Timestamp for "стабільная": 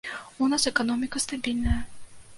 1.27-1.79